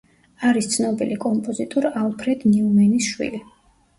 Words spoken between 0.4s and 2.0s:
არის ცნობილი კომპოზიტორ